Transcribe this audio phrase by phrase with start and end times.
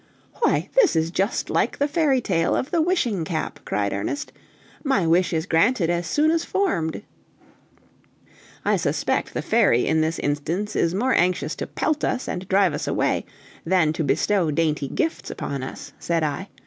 [0.41, 4.31] "Why, this is just like the fairy tale of the wishing cap!" cried Ernest.
[4.83, 7.03] "My wish is granted as soon as formed!"
[8.65, 12.73] "I suspect the fairy in this instance is more anxious to pelt us and drive
[12.73, 13.27] us away
[13.63, 16.49] than to bestow dainty gifts upon us," said I.